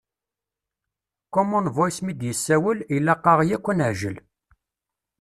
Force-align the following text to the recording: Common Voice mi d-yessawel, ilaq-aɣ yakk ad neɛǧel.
Common 1.33 1.65
Voice 1.75 1.99
mi 2.05 2.13
d-yessawel, 2.19 2.79
ilaq-aɣ 2.95 3.39
yakk 3.49 3.65
ad 3.71 3.77
neɛǧel. 3.77 4.17